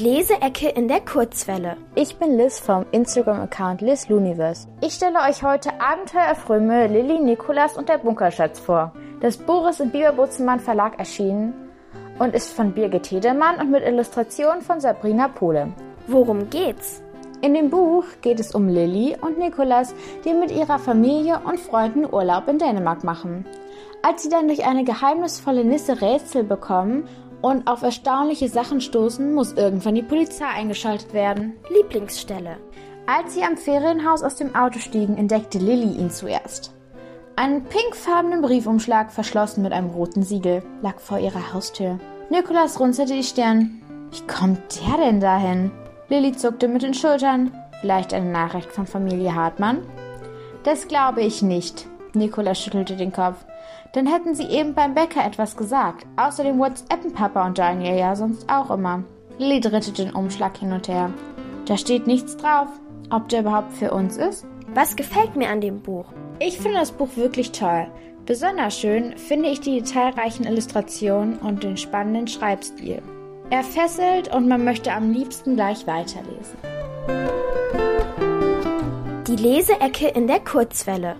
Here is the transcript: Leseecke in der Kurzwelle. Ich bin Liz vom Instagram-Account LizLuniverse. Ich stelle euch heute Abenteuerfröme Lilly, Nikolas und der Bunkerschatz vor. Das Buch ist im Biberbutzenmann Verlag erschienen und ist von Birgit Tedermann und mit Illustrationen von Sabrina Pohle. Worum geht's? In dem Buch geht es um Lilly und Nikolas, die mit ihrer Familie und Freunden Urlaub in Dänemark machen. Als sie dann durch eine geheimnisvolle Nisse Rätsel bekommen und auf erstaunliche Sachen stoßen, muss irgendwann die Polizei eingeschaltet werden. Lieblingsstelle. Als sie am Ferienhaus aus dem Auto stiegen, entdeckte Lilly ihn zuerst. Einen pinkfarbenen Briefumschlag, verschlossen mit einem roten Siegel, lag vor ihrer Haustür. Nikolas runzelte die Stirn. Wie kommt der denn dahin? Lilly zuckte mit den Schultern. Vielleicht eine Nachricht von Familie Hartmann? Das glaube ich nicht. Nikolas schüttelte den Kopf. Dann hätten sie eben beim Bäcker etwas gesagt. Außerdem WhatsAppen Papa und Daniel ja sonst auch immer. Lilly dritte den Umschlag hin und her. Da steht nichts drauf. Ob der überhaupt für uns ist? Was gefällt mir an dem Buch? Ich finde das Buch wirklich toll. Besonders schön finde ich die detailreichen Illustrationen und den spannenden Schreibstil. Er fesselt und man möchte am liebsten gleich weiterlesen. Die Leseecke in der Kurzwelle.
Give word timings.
Leseecke 0.00 0.68
in 0.68 0.86
der 0.86 1.00
Kurzwelle. 1.00 1.76
Ich 1.96 2.16
bin 2.18 2.36
Liz 2.36 2.60
vom 2.60 2.86
Instagram-Account 2.92 3.80
LizLuniverse. 3.80 4.68
Ich 4.80 4.94
stelle 4.94 5.18
euch 5.28 5.42
heute 5.42 5.70
Abenteuerfröme 5.80 6.86
Lilly, 6.86 7.18
Nikolas 7.18 7.76
und 7.76 7.88
der 7.88 7.98
Bunkerschatz 7.98 8.60
vor. 8.60 8.92
Das 9.20 9.36
Buch 9.36 9.68
ist 9.68 9.80
im 9.80 9.90
Biberbutzenmann 9.90 10.60
Verlag 10.60 11.00
erschienen 11.00 11.52
und 12.20 12.32
ist 12.32 12.52
von 12.52 12.72
Birgit 12.72 13.04
Tedermann 13.04 13.56
und 13.60 13.72
mit 13.72 13.82
Illustrationen 13.82 14.62
von 14.62 14.78
Sabrina 14.78 15.26
Pohle. 15.26 15.72
Worum 16.06 16.48
geht's? 16.48 17.02
In 17.40 17.54
dem 17.54 17.68
Buch 17.68 18.04
geht 18.20 18.38
es 18.38 18.54
um 18.54 18.68
Lilly 18.68 19.16
und 19.20 19.36
Nikolas, 19.36 19.96
die 20.24 20.32
mit 20.32 20.52
ihrer 20.52 20.78
Familie 20.78 21.40
und 21.44 21.58
Freunden 21.58 22.04
Urlaub 22.04 22.46
in 22.46 22.58
Dänemark 22.58 23.02
machen. 23.02 23.44
Als 24.02 24.22
sie 24.22 24.28
dann 24.28 24.46
durch 24.46 24.64
eine 24.64 24.84
geheimnisvolle 24.84 25.64
Nisse 25.64 26.00
Rätsel 26.00 26.44
bekommen 26.44 27.08
und 27.40 27.66
auf 27.66 27.82
erstaunliche 27.82 28.48
Sachen 28.48 28.80
stoßen, 28.80 29.34
muss 29.34 29.52
irgendwann 29.52 29.94
die 29.94 30.02
Polizei 30.02 30.46
eingeschaltet 30.46 31.12
werden. 31.12 31.54
Lieblingsstelle. 31.70 32.56
Als 33.06 33.34
sie 33.34 33.42
am 33.42 33.56
Ferienhaus 33.56 34.22
aus 34.22 34.36
dem 34.36 34.54
Auto 34.54 34.78
stiegen, 34.80 35.16
entdeckte 35.16 35.58
Lilly 35.58 35.96
ihn 35.98 36.10
zuerst. 36.10 36.74
Einen 37.36 37.64
pinkfarbenen 37.64 38.42
Briefumschlag, 38.42 39.12
verschlossen 39.12 39.62
mit 39.62 39.72
einem 39.72 39.90
roten 39.90 40.22
Siegel, 40.22 40.62
lag 40.82 40.98
vor 40.98 41.18
ihrer 41.18 41.52
Haustür. 41.52 41.98
Nikolas 42.30 42.80
runzelte 42.80 43.14
die 43.14 43.22
Stirn. 43.22 43.80
Wie 44.10 44.26
kommt 44.26 44.80
der 44.80 44.96
denn 44.98 45.20
dahin? 45.20 45.70
Lilly 46.08 46.32
zuckte 46.32 46.68
mit 46.68 46.82
den 46.82 46.94
Schultern. 46.94 47.52
Vielleicht 47.80 48.12
eine 48.12 48.30
Nachricht 48.30 48.72
von 48.72 48.86
Familie 48.86 49.34
Hartmann? 49.34 49.86
Das 50.64 50.88
glaube 50.88 51.22
ich 51.22 51.40
nicht. 51.40 51.86
Nikolas 52.18 52.60
schüttelte 52.60 52.96
den 52.96 53.12
Kopf. 53.12 53.44
Dann 53.92 54.06
hätten 54.06 54.34
sie 54.34 54.44
eben 54.44 54.74
beim 54.74 54.94
Bäcker 54.94 55.24
etwas 55.24 55.56
gesagt. 55.56 56.06
Außerdem 56.16 56.58
WhatsAppen 56.58 57.12
Papa 57.12 57.46
und 57.46 57.58
Daniel 57.58 57.96
ja 57.96 58.14
sonst 58.14 58.48
auch 58.50 58.70
immer. 58.70 59.02
Lilly 59.38 59.60
dritte 59.60 59.92
den 59.92 60.12
Umschlag 60.12 60.58
hin 60.58 60.72
und 60.72 60.88
her. 60.88 61.10
Da 61.66 61.76
steht 61.76 62.06
nichts 62.06 62.36
drauf. 62.36 62.68
Ob 63.10 63.28
der 63.28 63.40
überhaupt 63.40 63.72
für 63.72 63.92
uns 63.92 64.16
ist? 64.16 64.44
Was 64.74 64.96
gefällt 64.96 65.36
mir 65.36 65.48
an 65.48 65.60
dem 65.60 65.80
Buch? 65.80 66.04
Ich 66.40 66.58
finde 66.58 66.78
das 66.78 66.92
Buch 66.92 67.08
wirklich 67.16 67.52
toll. 67.52 67.86
Besonders 68.26 68.78
schön 68.78 69.16
finde 69.16 69.48
ich 69.48 69.60
die 69.60 69.80
detailreichen 69.80 70.44
Illustrationen 70.44 71.38
und 71.38 71.62
den 71.62 71.78
spannenden 71.78 72.28
Schreibstil. 72.28 73.00
Er 73.48 73.64
fesselt 73.64 74.34
und 74.34 74.46
man 74.46 74.64
möchte 74.64 74.92
am 74.92 75.10
liebsten 75.10 75.56
gleich 75.56 75.86
weiterlesen. 75.86 76.58
Die 79.26 79.36
Leseecke 79.36 80.08
in 80.08 80.26
der 80.26 80.40
Kurzwelle. 80.40 81.16